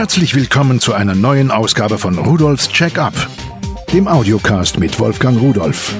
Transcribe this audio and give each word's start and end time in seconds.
Herzlich 0.00 0.34
willkommen 0.34 0.80
zu 0.80 0.94
einer 0.94 1.14
neuen 1.14 1.50
Ausgabe 1.50 1.98
von 1.98 2.16
Rudolfs 2.16 2.70
Check-up, 2.70 3.12
dem 3.92 4.08
Audiocast 4.08 4.78
mit 4.78 4.98
Wolfgang 4.98 5.38
Rudolf. 5.38 5.94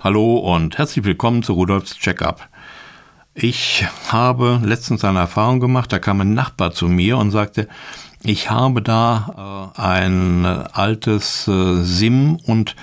Hallo 0.00 0.38
und 0.38 0.76
herzlich 0.76 1.04
willkommen 1.04 1.44
zu 1.44 1.52
Rudolfs 1.52 1.94
Check-up. 1.98 2.48
Ich 3.32 3.86
habe 4.08 4.60
letztens 4.64 5.04
eine 5.04 5.20
Erfahrung 5.20 5.60
gemacht, 5.60 5.92
da 5.92 6.00
kam 6.00 6.20
ein 6.20 6.34
Nachbar 6.34 6.72
zu 6.72 6.88
mir 6.88 7.16
und 7.16 7.30
sagte, 7.30 7.68
ich 8.24 8.50
habe 8.50 8.82
da 8.82 9.72
äh, 9.76 9.80
ein 9.80 10.46
altes 10.46 11.46
äh, 11.46 11.84
SIM 11.84 12.40
und 12.44 12.74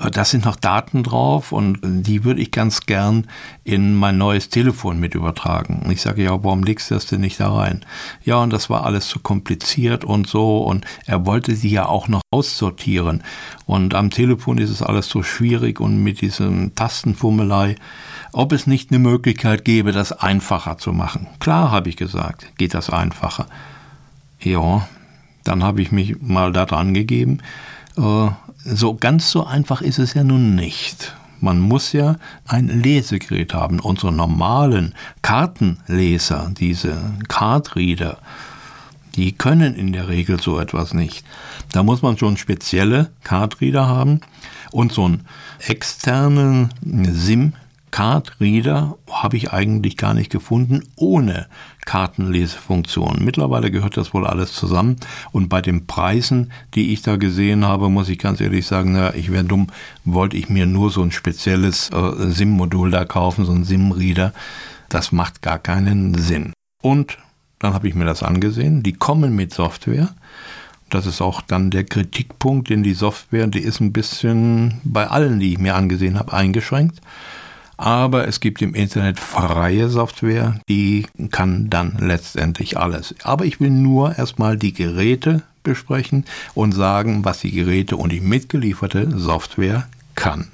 äh, 0.00 0.10
da 0.10 0.24
sind 0.24 0.44
noch 0.44 0.56
Daten 0.56 1.02
drauf 1.02 1.52
und 1.52 1.78
die 1.82 2.24
würde 2.24 2.40
ich 2.40 2.50
ganz 2.50 2.86
gern 2.86 3.26
in 3.64 3.94
mein 3.94 4.18
neues 4.18 4.48
Telefon 4.48 4.98
mit 4.98 5.14
übertragen. 5.14 5.82
Und 5.84 5.90
ich 5.90 6.00
sage, 6.00 6.22
ja, 6.22 6.42
warum 6.42 6.62
legst 6.62 6.90
du 6.90 6.94
das 6.94 7.06
denn 7.06 7.20
nicht 7.20 7.38
da 7.40 7.52
rein? 7.54 7.84
Ja, 8.24 8.36
und 8.36 8.52
das 8.52 8.70
war 8.70 8.84
alles 8.84 9.08
zu 9.08 9.20
kompliziert 9.20 10.04
und 10.04 10.26
so 10.26 10.58
und 10.58 10.84
er 11.06 11.26
wollte 11.26 11.54
sie 11.54 11.70
ja 11.70 11.86
auch 11.86 12.08
noch 12.08 12.22
aussortieren. 12.30 13.22
Und 13.66 13.94
am 13.94 14.10
Telefon 14.10 14.58
ist 14.58 14.70
es 14.70 14.82
alles 14.82 15.08
so 15.08 15.22
schwierig 15.22 15.80
und 15.80 16.02
mit 16.02 16.20
diesem 16.20 16.74
Tastenfummelei, 16.74 17.76
ob 18.32 18.52
es 18.52 18.66
nicht 18.66 18.90
eine 18.90 18.98
Möglichkeit 18.98 19.64
gäbe, 19.64 19.92
das 19.92 20.12
einfacher 20.12 20.78
zu 20.78 20.92
machen. 20.92 21.26
Klar, 21.40 21.70
habe 21.70 21.88
ich 21.88 21.96
gesagt, 21.96 22.46
geht 22.56 22.74
das 22.74 22.90
einfacher. 22.90 23.46
Ja, 24.40 24.88
dann 25.44 25.62
habe 25.62 25.82
ich 25.82 25.92
mich 25.92 26.20
mal 26.20 26.52
da 26.52 26.64
dran 26.64 26.94
gegeben. 26.94 27.42
So 28.64 28.94
ganz 28.94 29.30
so 29.30 29.46
einfach 29.46 29.80
ist 29.80 29.98
es 29.98 30.14
ja 30.14 30.24
nun 30.24 30.54
nicht. 30.54 31.14
Man 31.40 31.60
muss 31.60 31.92
ja 31.92 32.16
ein 32.46 32.68
Lesegerät 32.68 33.54
haben. 33.54 33.80
Unsere 33.80 34.12
normalen 34.12 34.94
Kartenleser, 35.22 36.52
diese 36.58 37.00
Cardreader, 37.28 38.18
die 39.16 39.32
können 39.32 39.74
in 39.74 39.92
der 39.92 40.08
Regel 40.08 40.40
so 40.40 40.60
etwas 40.60 40.92
nicht. 40.92 41.24
Da 41.72 41.82
muss 41.82 42.02
man 42.02 42.18
schon 42.18 42.36
spezielle 42.36 43.10
Cardreader 43.24 43.86
haben 43.88 44.20
und 44.70 44.92
so 44.92 45.06
einen 45.06 45.26
externen 45.66 46.74
SIM 47.10 47.54
Card 47.90 48.40
Reader 48.40 48.96
habe 49.10 49.36
ich 49.36 49.52
eigentlich 49.52 49.96
gar 49.96 50.14
nicht 50.14 50.30
gefunden 50.30 50.84
ohne 50.96 51.46
Kartenlesefunktion. 51.84 53.18
Mittlerweile 53.20 53.70
gehört 53.70 53.96
das 53.96 54.14
wohl 54.14 54.26
alles 54.26 54.52
zusammen 54.52 54.96
und 55.32 55.48
bei 55.48 55.60
den 55.60 55.86
Preisen, 55.86 56.52
die 56.74 56.92
ich 56.92 57.02
da 57.02 57.16
gesehen 57.16 57.64
habe, 57.64 57.88
muss 57.88 58.08
ich 58.08 58.18
ganz 58.18 58.40
ehrlich 58.40 58.66
sagen, 58.66 58.92
na, 58.92 59.14
ich 59.14 59.32
wäre 59.32 59.44
dumm, 59.44 59.68
wollte 60.04 60.36
ich 60.36 60.48
mir 60.48 60.66
nur 60.66 60.90
so 60.90 61.02
ein 61.02 61.12
spezielles 61.12 61.90
äh, 61.90 62.30
SIM-Modul 62.30 62.90
da 62.90 63.04
kaufen, 63.04 63.44
so 63.44 63.52
ein 63.52 63.64
SIM-Reader. 63.64 64.32
Das 64.88 65.12
macht 65.12 65.42
gar 65.42 65.58
keinen 65.58 66.14
Sinn. 66.14 66.52
Und 66.82 67.18
dann 67.58 67.74
habe 67.74 67.88
ich 67.88 67.94
mir 67.94 68.04
das 68.04 68.22
angesehen. 68.22 68.82
Die 68.82 68.92
kommen 68.92 69.34
mit 69.34 69.52
Software. 69.52 70.08
Das 70.88 71.06
ist 71.06 71.20
auch 71.20 71.40
dann 71.42 71.70
der 71.70 71.84
Kritikpunkt, 71.84 72.70
denn 72.70 72.82
die 72.82 72.94
Software, 72.94 73.46
die 73.46 73.60
ist 73.60 73.80
ein 73.80 73.92
bisschen 73.92 74.80
bei 74.82 75.06
allen, 75.06 75.38
die 75.38 75.52
ich 75.52 75.58
mir 75.58 75.76
angesehen 75.76 76.18
habe, 76.18 76.32
eingeschränkt 76.32 77.00
aber 77.80 78.28
es 78.28 78.40
gibt 78.40 78.60
im 78.60 78.74
Internet 78.74 79.18
freie 79.18 79.88
Software, 79.88 80.60
die 80.68 81.06
kann 81.30 81.70
dann 81.70 81.96
letztendlich 81.98 82.76
alles. 82.76 83.14
Aber 83.22 83.46
ich 83.46 83.58
will 83.58 83.70
nur 83.70 84.18
erstmal 84.18 84.58
die 84.58 84.74
Geräte 84.74 85.44
besprechen 85.62 86.26
und 86.54 86.72
sagen, 86.72 87.24
was 87.24 87.40
die 87.40 87.50
Geräte 87.50 87.96
und 87.96 88.12
die 88.12 88.20
mitgelieferte 88.20 89.18
Software 89.18 89.88
kann. 90.14 90.48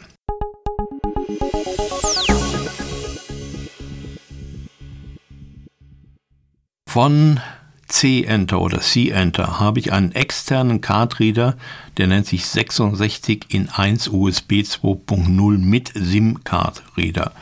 Von 6.89 7.41
C-Enter 7.89 8.61
oder 8.61 8.81
C-Enter 8.81 9.61
habe 9.61 9.79
ich 9.79 9.93
einen 9.93 10.13
externen 10.13 10.81
Card-Reader, 10.81 11.57
der 11.97 12.07
nennt 12.07 12.27
sich 12.27 12.47
66 12.47 13.47
in 13.49 13.69
1 13.69 14.09
USB 14.09 14.63
2.0 14.63 15.59
mit 15.59 15.93
SIM-Card-Reader. 15.95 17.33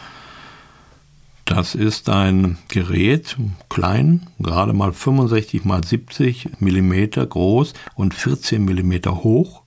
Das 1.44 1.74
ist 1.74 2.08
ein 2.08 2.58
Gerät, 2.68 3.36
klein, 3.68 4.28
gerade 4.38 4.72
mal 4.72 4.92
65 4.92 5.64
mal 5.64 5.84
70 5.84 6.60
mm 6.60 7.28
groß 7.28 7.74
und 7.94 8.14
14 8.14 8.64
mm 8.64 8.94
hoch. 9.10 9.62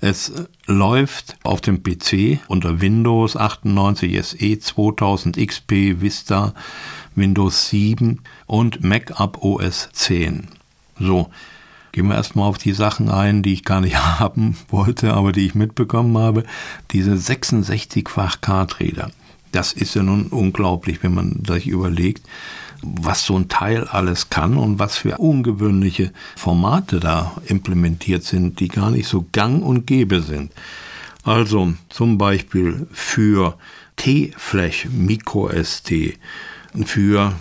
Es 0.00 0.32
läuft 0.66 1.36
auf 1.42 1.60
dem 1.60 1.82
PC 1.82 2.40
unter 2.48 2.80
Windows 2.80 3.36
98 3.36 4.24
SE 4.24 4.58
2000 4.58 5.36
XP 5.36 6.00
Vista 6.00 6.54
Windows 7.18 7.68
7 7.68 8.20
und 8.46 8.82
Mac 8.82 9.20
Up 9.20 9.42
OS 9.42 9.88
10. 9.92 10.48
So, 10.98 11.28
gehen 11.92 12.08
wir 12.08 12.14
erstmal 12.14 12.48
auf 12.48 12.58
die 12.58 12.72
Sachen 12.72 13.10
ein, 13.10 13.42
die 13.42 13.52
ich 13.52 13.64
gar 13.64 13.80
nicht 13.80 13.96
haben 14.20 14.56
wollte, 14.68 15.14
aber 15.14 15.32
die 15.32 15.46
ich 15.46 15.54
mitbekommen 15.54 16.16
habe. 16.16 16.44
Diese 16.92 17.12
66-fach 17.12 18.40
Karträder. 18.40 19.10
Das 19.52 19.72
ist 19.72 19.94
ja 19.94 20.02
nun 20.02 20.26
unglaublich, 20.26 21.02
wenn 21.02 21.14
man 21.14 21.42
sich 21.46 21.68
überlegt, 21.68 22.26
was 22.82 23.24
so 23.24 23.36
ein 23.36 23.48
Teil 23.48 23.84
alles 23.84 24.30
kann 24.30 24.56
und 24.56 24.78
was 24.78 24.96
für 24.96 25.18
ungewöhnliche 25.18 26.12
Formate 26.36 27.00
da 27.00 27.34
implementiert 27.46 28.24
sind, 28.24 28.60
die 28.60 28.68
gar 28.68 28.90
nicht 28.90 29.08
so 29.08 29.26
gang 29.32 29.62
und 29.64 29.86
gäbe 29.86 30.20
sind. 30.22 30.52
Also 31.24 31.72
zum 31.88 32.18
Beispiel 32.18 32.86
für 32.92 33.58
T-Flash 33.96 34.86
Micro 34.92 35.48
SD 35.48 36.16
für 36.84 37.34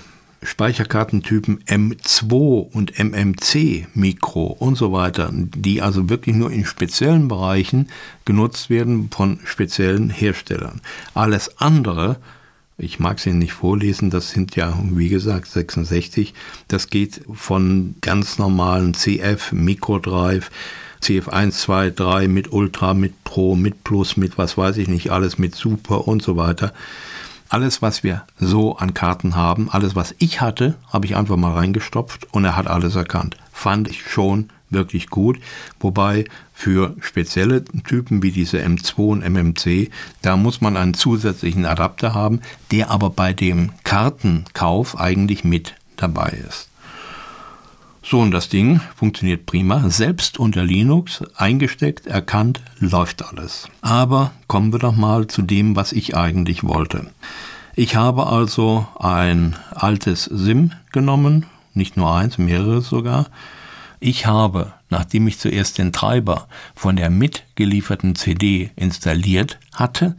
Speicherkartentypen 0.44 1.64
M2 1.66 2.72
und 2.72 3.00
MMC 3.00 3.88
Mikro 3.96 4.46
und 4.46 4.76
so 4.76 4.92
weiter, 4.92 5.32
die 5.34 5.82
also 5.82 6.10
wirklich 6.10 6.36
nur 6.36 6.52
in 6.52 6.66
speziellen 6.66 7.28
Bereichen 7.28 7.90
genutzt 8.26 8.70
werden 8.70 9.10
von 9.10 9.40
speziellen 9.46 10.10
Herstellern. 10.10 10.82
Alles 11.16 11.60
andere, 11.60 12.18
ich 12.78 13.00
mag 13.00 13.18
es 13.18 13.26
Ihnen 13.26 13.40
nicht 13.40 13.54
vorlesen, 13.54 14.12
das 14.12 14.30
sind 14.30 14.56
ja, 14.56 14.78
wie 14.92 15.10
gesagt, 15.10 15.48
66, 15.48 16.36
das 16.68 16.90
geht 16.90 17.22
von 17.34 17.96
ganz 18.02 18.38
normalen 18.38 18.94
CF, 18.94 19.52
Microdrive, 19.54 20.50
CF1, 21.02 21.52
2, 21.52 21.90
3 21.92 22.28
mit 22.28 22.54
Ultra, 22.54 22.94
mit 22.94 23.24
Pro, 23.24 23.56
mit 23.56 23.84
Plus, 23.84 24.18
mit 24.18 24.38
was 24.38 24.58
weiß 24.58 24.78
ich 24.78 24.88
nicht, 24.88 25.10
alles 25.10 25.40
mit 25.40 25.56
Super 25.56 26.08
und 26.08 26.22
so 26.22 26.38
weiter 26.38 26.74
alles, 27.50 27.82
was 27.82 28.04
wir 28.04 28.24
so 28.40 28.78
an 28.78 28.94
Karten 28.94 29.36
haben, 29.36 29.70
alles, 29.70 29.96
was 29.96 30.16
ich 30.20 30.42
hatte, 30.42 30.76
habe 30.92 31.06
ich 31.06 31.16
einfach 31.16 31.38
mal 31.38 31.54
reingestopft 31.54 32.34
und 32.34 32.46
er 32.46 32.56
hat 32.56 32.68
alles 32.68 32.96
erkannt. 32.96 33.38
Fand 33.52 33.88
ich 33.88 34.10
schon 34.10 34.50
wirklich 34.70 35.10
gut. 35.10 35.40
Wobei 35.80 36.26
für 36.54 36.96
spezielle 37.00 37.64
Typen 37.64 38.24
wie 38.24 38.32
diese 38.32 38.60
M2 38.60 38.98
und 38.98 39.24
MMC, 39.24 39.90
da 40.22 40.36
muss 40.36 40.62
man 40.62 40.78
einen 40.78 40.94
zusätzlichen 40.94 41.66
Adapter 41.66 42.14
haben, 42.14 42.42
der 42.72 42.90
aber 42.92 43.10
bei 43.10 43.34
dem 43.34 43.72
Kartenkauf 43.84 45.00
eigentlich 45.00 45.44
mit 45.44 45.76
dabei 45.96 46.38
ist. 46.48 46.70
So, 48.10 48.22
und 48.22 48.32
das 48.32 48.48
Ding 48.48 48.80
funktioniert 48.96 49.46
prima. 49.46 49.90
Selbst 49.90 50.40
unter 50.40 50.64
Linux 50.64 51.26
eingesteckt, 51.36 52.08
erkannt, 52.08 52.62
läuft 52.80 53.26
alles. 53.26 53.68
Aber 53.82 54.32
kommen 54.48 54.72
wir 54.72 54.80
doch 54.80 54.96
mal 54.96 55.28
zu 55.28 55.42
dem, 55.42 55.76
was 55.76 55.92
ich 55.92 56.16
eigentlich 56.16 56.64
wollte. 56.64 57.08
Ich 57.76 57.98
habe 57.98 58.28
also 58.28 58.88
ein 58.98 59.58
altes 59.72 60.24
SIM 60.24 60.72
genommen, 60.94 61.48
nicht 61.74 61.98
nur 61.98 62.16
eins, 62.16 62.38
mehrere 62.38 62.80
sogar. 62.80 63.26
Ich 64.00 64.26
habe, 64.26 64.72
nachdem 64.90 65.28
ich 65.28 65.38
zuerst 65.38 65.78
den 65.78 65.92
Treiber 65.92 66.48
von 66.76 66.96
der 66.96 67.10
mitgelieferten 67.10 68.16
CD 68.16 68.72
installiert 68.78 69.60
hatte, 69.74 70.16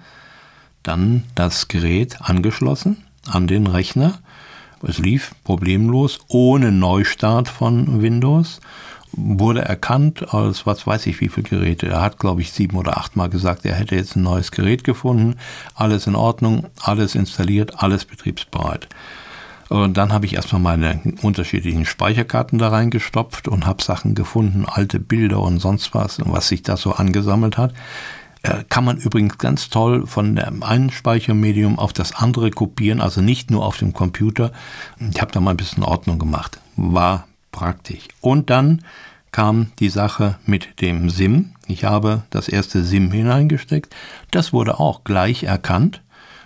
dann 0.82 1.24
das 1.34 1.68
Gerät 1.68 2.20
angeschlossen 2.20 2.98
an 3.26 3.46
den 3.46 3.66
Rechner 3.66 4.18
es 4.82 4.98
lief 4.98 5.32
problemlos, 5.44 6.20
ohne 6.28 6.72
Neustart 6.72 7.48
von 7.48 8.02
Windows, 8.02 8.60
wurde 9.12 9.62
erkannt 9.62 10.34
als 10.34 10.66
was 10.66 10.86
weiß 10.86 11.06
ich 11.06 11.20
wie 11.20 11.28
viele 11.28 11.48
Geräte. 11.48 11.88
Er 11.88 12.02
hat, 12.02 12.18
glaube 12.18 12.42
ich, 12.42 12.52
sieben 12.52 12.76
oder 12.76 12.98
achtmal 12.98 13.28
gesagt, 13.28 13.64
er 13.64 13.74
hätte 13.74 13.96
jetzt 13.96 14.16
ein 14.16 14.22
neues 14.22 14.50
Gerät 14.50 14.84
gefunden. 14.84 15.36
Alles 15.74 16.06
in 16.06 16.14
Ordnung, 16.14 16.66
alles 16.80 17.14
installiert, 17.14 17.82
alles 17.82 18.04
betriebsbereit. 18.04 18.88
Und 19.68 19.98
dann 19.98 20.12
habe 20.12 20.24
ich 20.24 20.34
erstmal 20.34 20.62
meine 20.62 21.00
unterschiedlichen 21.22 21.84
Speicherkarten 21.84 22.58
da 22.58 22.68
reingestopft 22.68 23.48
und 23.48 23.66
habe 23.66 23.82
Sachen 23.82 24.14
gefunden, 24.14 24.64
alte 24.66 24.98
Bilder 24.98 25.40
und 25.40 25.58
sonst 25.58 25.94
was, 25.94 26.18
was 26.24 26.48
sich 26.48 26.62
da 26.62 26.76
so 26.76 26.92
angesammelt 26.92 27.58
hat. 27.58 27.74
Äh, 28.42 28.64
kann 28.68 28.84
man 28.84 28.98
übrigens 28.98 29.38
ganz 29.38 29.68
toll 29.68 30.06
von 30.06 30.36
dem 30.36 30.62
einen 30.62 30.90
Speichermedium 30.90 31.78
auf 31.78 31.92
das 31.92 32.12
andere 32.12 32.50
kopieren, 32.50 33.00
also 33.00 33.20
nicht 33.20 33.50
nur 33.50 33.64
auf 33.64 33.78
dem 33.78 33.92
Computer. 33.92 34.52
Ich 35.10 35.20
habe 35.20 35.32
da 35.32 35.40
mal 35.40 35.52
ein 35.52 35.56
bisschen 35.56 35.82
Ordnung 35.82 36.18
gemacht. 36.18 36.60
War 36.76 37.26
praktisch. 37.52 38.08
Und 38.20 38.50
dann 38.50 38.82
kam 39.32 39.72
die 39.78 39.90
Sache 39.90 40.38
mit 40.46 40.80
dem 40.80 41.10
SIM. 41.10 41.52
Ich 41.66 41.84
habe 41.84 42.22
das 42.30 42.48
erste 42.48 42.84
SIM 42.84 43.10
hineingesteckt. 43.10 43.94
Das 44.30 44.52
wurde 44.52 44.80
auch 44.80 45.04
gleich 45.04 45.44
erkannt. 45.44 46.02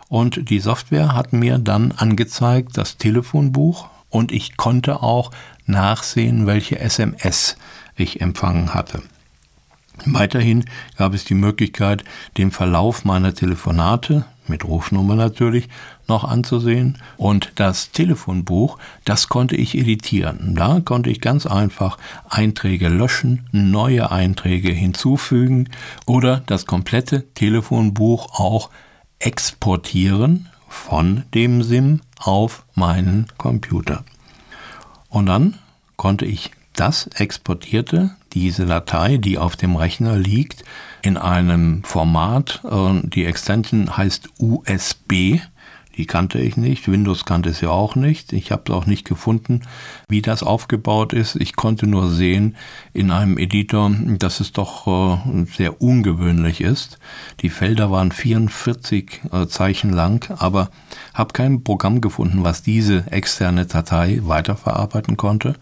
Und 0.09 0.51
die 0.51 0.61
Software 0.61 1.15
hat 1.15 1.33
mir 1.33 1.59
dann 1.59 1.93
angezeigt, 1.93 2.77
das 2.77 2.99
Telefonbuch 2.99 3.89
und 4.11 4.31
ich 4.31 4.59
konnte 4.59 5.03
auch 5.03 5.31
nachsehen, 5.65 6.47
welche 6.47 6.79
SMS 6.79 7.57
ich 7.97 8.21
empfangen 8.21 8.75
hatte. 8.75 9.03
Weiterhin 10.07 10.65
gab 10.97 11.15
es 11.15 11.25
die 11.25 11.35
Möglichkeit, 11.35 12.05
den 12.37 12.51
Verlauf 12.51 13.05
meiner 13.05 13.35
Telefonate, 13.35 14.25
mit 14.49 14.65
Rufnummer 14.65 15.15
natürlich, 15.15 15.69
noch 16.09 16.25
anzusehen. 16.25 16.99
Und 17.17 17.53
das 17.57 17.93
Telefonbuch, 17.93 18.79
das 19.05 19.29
konnte 19.29 19.57
ich 19.57 19.77
editieren. 19.77 20.55
Da 20.57 20.81
konnte 20.81 21.11
ich 21.11 21.21
ganz 21.21 21.47
einfach 21.47 21.99
Einträge 22.29 22.89
löschen, 22.89 23.49
neue 23.53 24.11
Einträge 24.11 24.73
hinzufügen 24.73 25.69
oder 26.07 26.43
das 26.47 26.67
komplette 26.67 27.33
Telefonbuch 27.35 28.39
auch 28.39 28.71
exportieren 29.19 30.49
von 30.69 31.25
dem 31.35 31.63
SIM 31.63 32.01
auf 32.19 32.65
meinen 32.75 33.27
Computer. 33.39 34.05
Und 35.09 35.27
dann 35.27 35.59
konnte 35.97 36.25
ich 36.25 36.51
das 36.75 37.07
exportierte, 37.09 38.11
diese 38.33 38.67
Datei, 38.67 39.19
die 39.19 39.39
auf 39.39 39.57
dem 39.57 39.77
Rechner 39.77 40.17
liegt, 40.17 40.65
in 41.03 41.17
einem 41.17 41.83
Format, 41.85 42.63
die 43.03 43.25
Extension 43.25 43.97
heißt 43.97 44.31
USB, 44.39 45.41
die 45.97 46.07
kannte 46.07 46.39
ich 46.39 46.57
nicht, 46.57 46.91
Windows 46.91 47.27
kannte 47.27 47.51
es 47.51 47.61
ja 47.61 47.69
auch 47.69 47.97
nicht. 47.97 48.33
Ich 48.33 48.51
habe 48.51 48.63
es 48.67 48.71
auch 48.73 48.87
nicht 48.87 49.07
gefunden, 49.07 49.63
wie 50.09 50.23
das 50.23 50.43
aufgebaut 50.43 51.13
ist. 51.13 51.37
Ich 51.37 51.55
konnte 51.55 51.87
nur 51.87 52.11
sehen 52.11 52.57
in 52.95 53.11
einem 53.11 53.37
Editor, 53.37 53.91
dass 54.19 54.41
es 54.41 54.53
doch 54.53 54.87
äh, 54.87 55.45
sehr 55.55 55.83
ungewöhnlich 55.83 56.63
ist. 56.63 56.99
Die 57.41 57.51
Felder 57.51 57.91
waren 57.91 58.11
44 58.11 59.21
äh, 59.33 59.47
Zeichen 59.49 59.91
lang, 59.91 60.35
aber 60.39 60.71
habe 61.13 61.35
kein 61.35 61.63
Programm 61.63 62.01
gefunden, 62.01 62.43
was 62.43 62.63
diese 62.63 63.05
externe 63.11 63.67
Datei 63.67 64.21
weiterverarbeiten 64.23 65.19
konnte. 65.19 65.57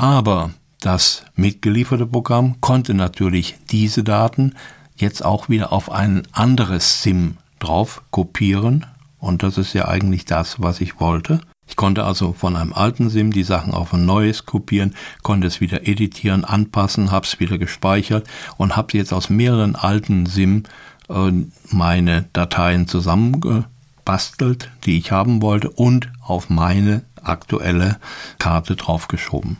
Aber 0.00 0.52
das 0.80 1.24
mitgelieferte 1.34 2.06
Programm 2.06 2.58
konnte 2.62 2.94
natürlich 2.94 3.56
diese 3.70 4.02
Daten 4.02 4.54
jetzt 4.96 5.22
auch 5.22 5.50
wieder 5.50 5.74
auf 5.74 5.92
ein 5.92 6.22
anderes 6.32 7.02
SIM 7.02 7.36
drauf 7.58 8.00
kopieren. 8.10 8.86
Und 9.18 9.42
das 9.42 9.58
ist 9.58 9.74
ja 9.74 9.88
eigentlich 9.88 10.24
das, 10.24 10.62
was 10.62 10.80
ich 10.80 11.00
wollte. 11.00 11.42
Ich 11.68 11.76
konnte 11.76 12.04
also 12.04 12.32
von 12.32 12.56
einem 12.56 12.72
alten 12.72 13.10
SIM 13.10 13.30
die 13.30 13.42
Sachen 13.42 13.74
auf 13.74 13.92
ein 13.92 14.06
neues 14.06 14.46
kopieren, 14.46 14.94
konnte 15.22 15.46
es 15.46 15.60
wieder 15.60 15.86
editieren, 15.86 16.46
anpassen, 16.46 17.10
habe 17.10 17.26
es 17.26 17.38
wieder 17.38 17.58
gespeichert 17.58 18.26
und 18.56 18.76
habe 18.78 18.96
jetzt 18.96 19.12
aus 19.12 19.28
mehreren 19.28 19.76
alten 19.76 20.24
SIM 20.24 20.62
äh, 21.10 21.30
meine 21.68 22.24
Dateien 22.32 22.88
zusammengebastelt, 22.88 24.70
die 24.84 24.96
ich 24.96 25.12
haben 25.12 25.42
wollte 25.42 25.68
und 25.68 26.10
auf 26.22 26.48
meine 26.48 27.02
aktuelle 27.22 27.98
Karte 28.38 28.76
draufgeschoben. 28.76 29.58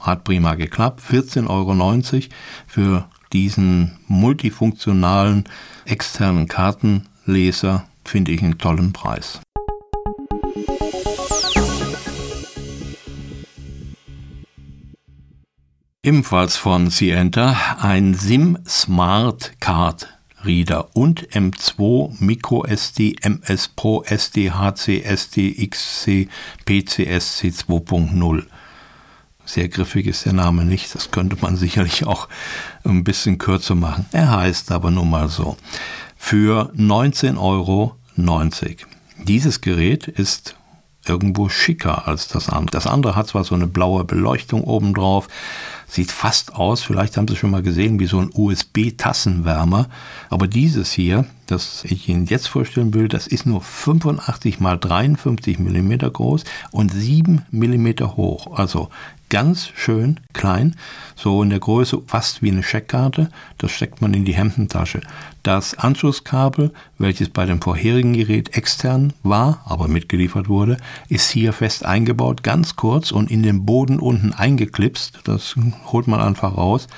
Hat 0.00 0.24
prima 0.24 0.54
geklappt. 0.54 1.00
14,90 1.00 1.48
Euro 1.48 2.28
für 2.66 3.08
diesen 3.32 3.98
multifunktionalen 4.08 5.44
externen 5.84 6.48
Kartenleser 6.48 7.86
finde 8.04 8.32
ich 8.32 8.42
einen 8.42 8.58
tollen 8.58 8.92
Preis. 8.92 9.40
Ebenfalls 16.02 16.56
von 16.56 16.90
Cienta 16.90 17.54
ein 17.78 18.14
SIM 18.14 18.58
Smart 18.66 19.52
Card 19.60 20.08
Reader 20.42 20.96
und 20.96 21.28
M2 21.28 22.14
Micro 22.20 22.64
SD, 22.64 23.16
MS 23.20 23.68
Pro 23.68 24.02
SD, 24.04 24.50
HC, 24.50 25.02
SD, 25.02 25.68
XC, 25.68 26.28
PCSC 26.64 27.48
2.0. 27.48 28.44
Sehr 29.50 29.68
griffig 29.68 30.06
ist 30.06 30.26
der 30.26 30.32
Name 30.32 30.64
nicht, 30.64 30.94
das 30.94 31.10
könnte 31.10 31.36
man 31.40 31.56
sicherlich 31.56 32.06
auch 32.06 32.28
ein 32.84 33.02
bisschen 33.02 33.38
kürzer 33.38 33.74
machen. 33.74 34.06
Er 34.12 34.30
heißt 34.30 34.70
aber 34.70 34.92
nun 34.92 35.10
mal 35.10 35.28
so. 35.28 35.56
Für 36.16 36.72
19,90 36.76 37.36
Euro. 37.36 37.96
Dieses 39.24 39.60
Gerät 39.60 40.06
ist 40.06 40.54
irgendwo 41.04 41.48
schicker 41.48 42.06
als 42.06 42.28
das 42.28 42.48
andere. 42.48 42.70
Das 42.70 42.86
andere 42.86 43.16
hat 43.16 43.26
zwar 43.26 43.42
so 43.42 43.56
eine 43.56 43.66
blaue 43.66 44.04
Beleuchtung 44.04 44.62
obendrauf, 44.62 45.26
sieht 45.88 46.12
fast 46.12 46.54
aus, 46.54 46.82
vielleicht 46.82 47.16
haben 47.16 47.26
Sie 47.26 47.34
schon 47.34 47.50
mal 47.50 47.62
gesehen, 47.62 47.98
wie 47.98 48.06
so 48.06 48.20
ein 48.20 48.30
USB-Tassenwärmer, 48.32 49.88
aber 50.28 50.46
dieses 50.46 50.92
hier, 50.92 51.26
das 51.50 51.84
ich 51.84 52.08
Ihnen 52.08 52.26
jetzt 52.26 52.48
vorstellen 52.48 52.94
will, 52.94 53.08
das 53.08 53.26
ist 53.26 53.46
nur 53.46 53.60
85 53.60 54.60
mal 54.60 54.78
53 54.78 55.58
mm 55.58 55.92
groß 56.12 56.44
und 56.70 56.92
7 56.92 57.42
mm 57.50 57.88
hoch. 58.16 58.56
Also 58.56 58.88
ganz 59.30 59.70
schön 59.74 60.20
klein, 60.34 60.76
so 61.16 61.42
in 61.42 61.50
der 61.50 61.60
Größe 61.60 62.02
fast 62.06 62.42
wie 62.42 62.50
eine 62.50 62.62
Scheckkarte. 62.62 63.30
Das 63.56 63.70
steckt 63.70 64.02
man 64.02 64.12
in 64.12 64.26
die 64.26 64.34
Hemdentasche. 64.34 65.00
Das 65.42 65.78
Anschlusskabel, 65.78 66.72
welches 66.98 67.30
bei 67.30 67.46
dem 67.46 67.62
vorherigen 67.62 68.12
Gerät 68.12 68.54
extern 68.54 69.14
war, 69.22 69.62
aber 69.64 69.88
mitgeliefert 69.88 70.48
wurde, 70.48 70.76
ist 71.08 71.30
hier 71.30 71.54
fest 71.54 71.86
eingebaut, 71.86 72.42
ganz 72.42 72.76
kurz 72.76 73.10
und 73.10 73.30
in 73.30 73.42
den 73.42 73.64
Boden 73.64 73.98
unten 73.98 74.34
eingeklipst. 74.34 75.20
Das 75.24 75.54
holt 75.86 76.08
man 76.08 76.20
einfach 76.20 76.56
raus 76.56 76.88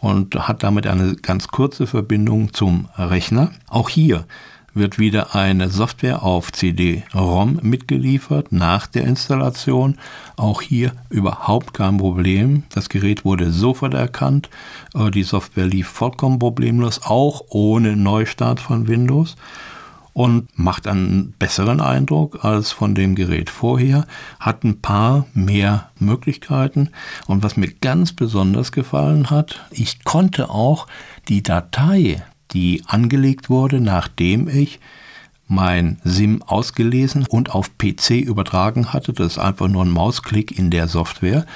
und 0.00 0.34
hat 0.34 0.62
damit 0.62 0.86
eine 0.86 1.16
ganz 1.16 1.48
kurze 1.48 1.86
Verbindung 1.86 2.52
zum 2.52 2.88
Rechner. 2.96 3.52
Auch 3.68 3.88
hier 3.88 4.26
wird 4.76 4.98
wieder 4.98 5.34
eine 5.34 5.70
Software 5.70 6.22
auf 6.22 6.52
CD-ROM 6.52 7.60
mitgeliefert 7.62 8.52
nach 8.52 8.86
der 8.86 9.04
Installation. 9.04 9.96
Auch 10.36 10.60
hier 10.60 10.92
überhaupt 11.08 11.72
kein 11.72 11.96
Problem. 11.96 12.64
Das 12.70 12.90
Gerät 12.90 13.24
wurde 13.24 13.50
sofort 13.50 13.94
erkannt. 13.94 14.50
Äh, 14.94 15.10
die 15.10 15.22
Software 15.22 15.66
lief 15.66 15.88
vollkommen 15.88 16.38
problemlos, 16.38 17.00
auch 17.04 17.42
ohne 17.48 17.96
Neustart 17.96 18.60
von 18.60 18.86
Windows 18.86 19.36
und 20.12 20.58
macht 20.58 20.86
einen 20.86 21.34
besseren 21.38 21.82
Eindruck 21.82 22.42
als 22.42 22.72
von 22.72 22.94
dem 22.94 23.16
Gerät 23.16 23.50
vorher, 23.50 24.06
hat 24.40 24.64
ein 24.64 24.80
paar 24.80 25.26
mehr 25.34 25.90
Möglichkeiten 25.98 26.88
und 27.26 27.42
was 27.42 27.58
mir 27.58 27.70
ganz 27.70 28.14
besonders 28.14 28.72
gefallen 28.72 29.28
hat, 29.28 29.66
ich 29.70 30.04
konnte 30.04 30.48
auch 30.48 30.86
die 31.28 31.42
Datei 31.42 32.22
die 32.52 32.82
angelegt 32.86 33.50
wurde, 33.50 33.80
nachdem 33.80 34.48
ich 34.48 34.80
mein 35.48 35.98
SIM 36.02 36.42
ausgelesen 36.42 37.24
und 37.28 37.50
auf 37.50 37.78
PC 37.78 38.10
übertragen 38.10 38.92
hatte, 38.92 39.12
das 39.12 39.32
ist 39.32 39.38
einfach 39.38 39.68
nur 39.68 39.84
ein 39.84 39.90
Mausklick 39.90 40.58
in 40.58 40.70
der 40.70 40.88
Software, 40.88 41.46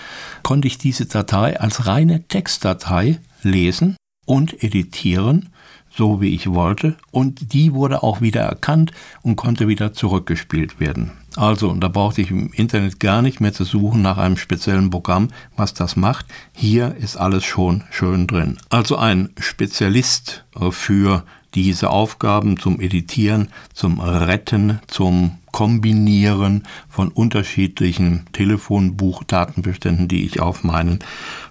konnte 0.43 0.69
ich 0.69 0.79
diese 0.79 1.07
Datei 1.07 1.59
als 1.59 1.87
reine 1.87 2.23
Textdatei 2.29 3.19
lesen 3.43 3.97
und 4.27 4.63
editieren 4.63 5.49
so 5.97 6.21
wie 6.21 6.35
ich 6.35 6.51
wollte, 6.51 6.97
und 7.11 7.53
die 7.53 7.73
wurde 7.73 8.03
auch 8.03 8.21
wieder 8.21 8.43
erkannt 8.43 8.93
und 9.23 9.37
konnte 9.37 9.69
wieder 9.69 9.93
zurückgespielt 9.93 10.81
werden. 10.81 11.13
Also, 11.37 11.73
da 11.75 11.89
brauchte 11.89 12.23
ich 12.23 12.31
im 12.31 12.53
Internet 12.53 12.99
gar 12.99 13.23
nicht 13.23 13.41
mehr 13.41 13.53
zu 13.53 13.65
suchen 13.65 14.03
nach 14.03 14.19
einem 14.19 14.37
speziellen 14.37 14.91
Programm, 14.91 15.29
was 15.57 15.75
das 15.75 15.97
macht. 15.97 16.27
Hier 16.53 16.97
ist 16.97 17.17
alles 17.17 17.45
schon 17.45 17.85
schön 17.91 18.27
drin. 18.27 18.59
Also 18.69 18.97
ein 18.97 19.31
Spezialist 19.39 20.45
äh, 20.59 20.71
für 20.73 21.25
diese 21.55 21.91
Aufgaben 21.91 22.59
zum 22.59 22.81
Editieren, 22.81 23.49
zum 23.75 24.01
Retten, 24.01 24.81
zum 24.87 25.39
Kombinieren 25.53 26.65
von 26.89 27.09
unterschiedlichen 27.09 28.27
Telefonbuchdatenbeständen, 28.33 30.07
die 30.07 30.25
ich 30.25 30.41
auf 30.41 30.63
meinen 30.63 31.01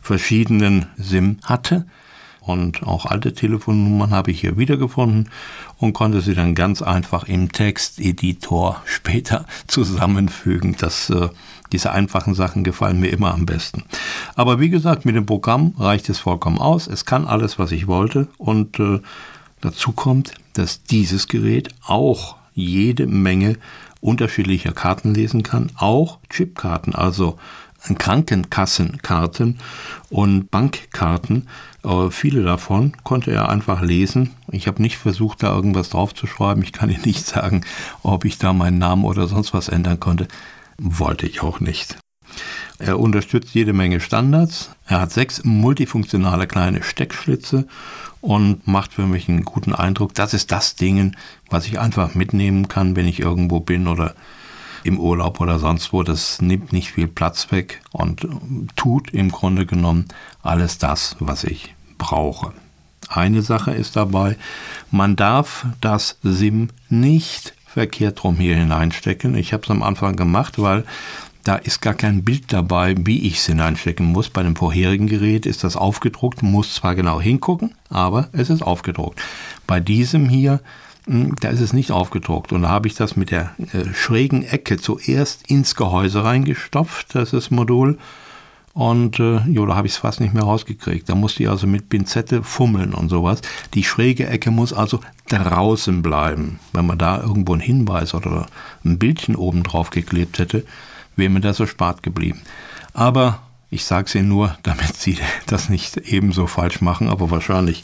verschiedenen 0.02 0.86
SIM 0.98 1.38
hatte 1.44 1.86
und 2.50 2.84
auch 2.84 3.06
alte 3.06 3.34
Telefonnummern 3.34 4.12
habe 4.12 4.32
ich 4.32 4.42
hier 4.42 4.58
wiedergefunden 4.58 5.30
und 5.78 5.94
konnte 5.94 6.22
sie 6.22 6.34
dann 6.34 6.56
ganz 6.56 6.82
einfach 6.82 7.24
im 7.24 7.52
Texteditor 7.52 8.82
später 8.86 9.46
zusammenfügen. 9.68 10.76
Das, 10.78 11.10
äh, 11.10 11.30
diese 11.72 11.92
einfachen 11.92 12.34
Sachen 12.34 12.64
gefallen 12.64 13.00
mir 13.00 13.10
immer 13.10 13.34
am 13.34 13.46
besten. 13.46 13.84
Aber 14.36 14.60
wie 14.60 14.70
gesagt, 14.70 15.06
mit 15.06 15.16
dem 15.16 15.26
Programm 15.26 15.76
reicht 15.78 16.10
es 16.10 16.20
vollkommen 16.20 16.58
aus. 16.58 16.88
Es 16.88 17.06
kann 17.06 17.28
alles, 17.28 17.60
was 17.60 17.72
ich 17.72 17.88
wollte 17.88 18.28
und 18.38 18.80
äh, 18.80 19.00
dazu 19.62 19.92
kommt, 19.92 20.34
dass 20.54 20.84
dieses 20.84 21.28
Gerät 21.28 21.70
auch 21.86 22.36
jede 22.54 23.08
Menge 23.08 23.58
unterschiedlicher 24.02 24.72
Karten 24.72 25.14
lesen 25.14 25.44
kann, 25.44 25.72
auch 25.78 26.20
Chipkarten, 26.30 26.96
also 26.96 27.38
Krankenkassenkarten 27.98 29.60
und 30.10 30.52
Bankkarten. 30.52 31.48
Äh, 31.84 32.10
viele 32.10 32.44
davon 32.44 32.94
konnte 33.04 33.32
er 33.32 33.50
einfach 33.50 33.82
lesen. 33.82 34.32
Ich 34.52 34.68
habe 34.68 34.82
nicht 34.82 34.98
versucht, 34.98 35.44
da 35.44 35.54
irgendwas 35.54 35.90
draufzuschreiben. 35.90 36.64
Ich 36.64 36.74
kann 36.74 36.90
Ihnen 36.90 37.04
nicht 37.06 37.26
sagen, 37.26 37.62
ob 38.04 38.26
ich 38.26 38.38
da 38.38 38.54
meinen 38.54 38.78
Namen 38.78 39.06
oder 39.06 39.28
sonst 39.28 39.54
was 39.54 39.70
ändern 39.70 40.00
konnte. 40.00 40.28
Wollte 40.78 41.28
ich 41.28 41.42
auch 41.42 41.60
nicht. 41.60 41.98
Er 42.78 43.00
unterstützt 43.00 43.54
jede 43.54 43.74
Menge 43.74 44.00
Standards. 44.00 44.72
Er 44.88 45.02
hat 45.02 45.12
sechs 45.12 45.44
multifunktionale 45.44 46.48
kleine 46.48 46.84
Steckschlitze 46.84 47.68
und 48.22 48.68
macht 48.68 48.94
für 48.94 49.08
mich 49.08 49.28
einen 49.28 49.46
guten 49.46 49.74
Eindruck. 49.74 50.14
Das 50.14 50.34
ist 50.34 50.52
das 50.52 50.76
Ding, 50.76 51.16
was 51.50 51.68
ich 51.68 51.80
einfach 51.80 52.16
mitnehmen 52.16 52.68
kann, 52.68 52.96
wenn 52.96 53.08
ich 53.08 53.20
irgendwo 53.20 53.60
bin 53.60 53.88
oder 53.88 54.16
im 54.84 55.00
Urlaub 55.00 55.40
oder 55.40 55.60
sonst 55.60 55.94
wo. 55.94 56.04
Das 56.04 56.42
nimmt 56.42 56.74
nicht 56.74 56.92
viel 56.92 57.08
Platz 57.08 57.52
weg 57.52 57.82
und 57.92 58.28
tut 58.76 59.12
im 59.12 59.32
Grunde 59.32 59.66
genommen 59.66 60.06
alles 60.42 60.78
das, 60.78 61.16
was 61.20 61.44
ich 61.44 61.76
brauche. 61.98 62.54
Eine 63.08 63.42
Sache 63.42 63.72
ist 63.72 63.96
dabei, 63.96 64.38
man 64.92 65.16
darf 65.16 65.66
das 65.82 66.18
SIM 66.22 66.70
nicht 66.90 67.54
verkehrt 67.66 68.24
rum 68.24 68.36
hier 68.36 68.56
hineinstecken. 68.56 69.36
Ich 69.36 69.54
habe 69.54 69.64
es 69.64 69.70
am 69.70 69.84
Anfang 69.84 70.16
gemacht, 70.16 70.62
weil 70.62 70.84
da 71.44 71.56
ist 71.56 71.82
gar 71.82 71.94
kein 71.94 72.24
Bild 72.24 72.52
dabei, 72.52 72.96
wie 73.00 73.26
ich 73.26 73.38
es 73.38 73.46
hineinstecken 73.46 74.06
muss. 74.06 74.30
Bei 74.30 74.44
dem 74.44 74.56
vorherigen 74.56 75.08
Gerät 75.08 75.46
ist 75.46 75.64
das 75.64 75.76
aufgedruckt, 75.76 76.44
muss 76.44 76.76
zwar 76.76 76.96
genau 76.96 77.22
hingucken, 77.22 77.74
aber 77.90 78.30
es 78.34 78.50
ist 78.50 78.62
aufgedruckt. 78.62 79.20
Bei 79.66 79.80
diesem 79.80 80.30
hier, 80.30 80.62
da 81.06 81.50
ist 81.50 81.62
es 81.62 81.74
nicht 81.74 81.92
aufgedruckt. 81.92 82.52
Und 82.52 82.64
da 82.64 82.70
habe 82.70 82.88
ich 82.88 82.96
das 82.96 83.16
mit 83.16 83.32
der 83.32 83.56
äh, 83.74 83.94
schrägen 83.94 84.44
Ecke 84.44 84.78
zuerst 84.78 85.50
ins 85.50 85.76
Gehäuse 85.76 86.24
reingestopft, 86.24 87.16
das 87.16 87.34
ist 87.34 87.52
Modul. 87.52 87.98
Und 88.74 89.20
äh, 89.20 89.40
jo, 89.48 89.66
da 89.66 89.76
habe 89.76 89.88
ich 89.88 89.94
es 89.94 90.00
fast 90.00 90.22
nicht 90.22 90.34
mehr 90.34 90.44
rausgekriegt. 90.44 91.10
Da 91.10 91.16
musste 91.16 91.44
ich 91.44 91.50
also 91.50 91.68
mit 91.68 91.90
Pinzette 91.90 92.44
fummeln 92.44 92.94
und 92.94 93.10
sowas. 93.10 93.42
Die 93.74 93.84
schräge 93.84 94.28
Ecke 94.28 94.52
muss 94.52 94.74
also 94.74 95.02
draußen 95.28 96.02
bleiben. 96.02 96.60
Wenn 96.72 96.86
man 96.86 96.98
da 96.98 97.20
irgendwo 97.20 97.54
einen 97.54 97.62
Hinweis 97.62 98.14
oder 98.14 98.46
ein 98.86 99.00
Bildchen 99.00 99.36
oben 99.36 99.64
drauf 99.64 99.90
geklebt 99.90 100.40
hätte, 100.40 100.66
wäre 101.16 101.30
mir 101.30 101.42
das 101.42 101.60
erspart 101.60 102.04
geblieben. 102.04 102.42
Aber 102.94 103.42
ich 103.70 103.86
sage 103.86 104.06
es 104.08 104.16
Ihnen 104.16 104.30
nur, 104.30 104.58
damit 104.64 104.96
Sie 104.96 105.18
das 105.48 105.70
nicht 105.70 105.98
ebenso 105.98 106.48
falsch 106.48 106.82
machen, 106.82 107.10
aber 107.10 107.32
wahrscheinlich 107.32 107.84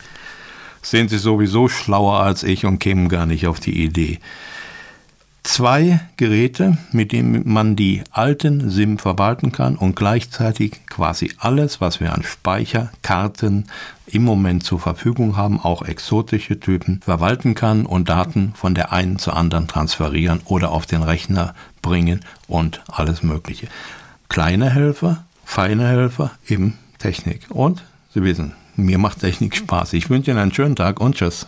sind 0.85 1.09
Sie 1.09 1.17
sowieso 1.17 1.67
schlauer 1.67 2.19
als 2.19 2.43
ich 2.43 2.65
und 2.65 2.79
kämen 2.79 3.09
gar 3.09 3.25
nicht 3.25 3.47
auf 3.47 3.59
die 3.59 3.83
Idee. 3.83 4.19
Zwei 5.43 5.99
Geräte, 6.17 6.77
mit 6.91 7.11
denen 7.11 7.43
man 7.45 7.75
die 7.75 8.03
alten 8.09 8.71
SIM 8.71 8.97
verwalten 8.97 9.51
kann 9.51 9.75
und 9.75 9.95
gleichzeitig 9.95 10.87
quasi 10.87 11.33
alles, 11.37 11.79
was 11.79 11.99
wir 11.99 12.13
an 12.13 12.23
Speicherkarten 12.23 13.65
im 14.07 14.23
Moment 14.23 14.63
zur 14.63 14.79
Verfügung 14.79 15.37
haben, 15.37 15.59
auch 15.59 15.83
exotische 15.83 16.59
Typen, 16.59 16.99
verwalten 17.01 17.53
kann 17.53 17.85
und 17.85 18.09
Daten 18.09 18.53
von 18.55 18.73
der 18.73 18.91
einen 18.91 19.19
zur 19.19 19.37
anderen 19.37 19.67
transferieren 19.67 20.41
oder 20.45 20.71
auf 20.71 20.87
den 20.87 21.03
Rechner 21.03 21.53
bringen 21.83 22.21
und 22.47 22.81
alles 22.87 23.21
Mögliche. 23.21 23.67
Kleine 24.29 24.71
Helfer, 24.71 25.25
feine 25.43 25.87
Helfer, 25.87 26.31
eben 26.47 26.77
Technik. 26.97 27.45
Und 27.49 27.83
Sie 28.13 28.23
wissen, 28.23 28.53
mir 28.75 28.97
macht 28.97 29.19
Technik 29.19 29.55
Spaß. 29.55 29.93
Ich 29.93 30.09
wünsche 30.09 30.31
Ihnen 30.31 30.39
einen 30.39 30.53
schönen 30.53 30.75
Tag 30.75 30.99
und 30.99 31.15
tschüss. 31.15 31.47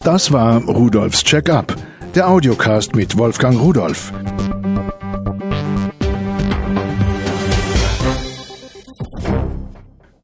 Das 0.00 0.30
war 0.32 0.62
Rudolfs 0.64 1.24
Check-up, 1.24 1.74
der 2.14 2.28
Audiocast 2.28 2.94
mit 2.94 3.16
Wolfgang 3.16 3.58
Rudolf. 3.60 4.12